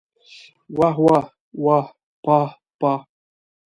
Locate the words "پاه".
2.23-2.49, 2.79-2.99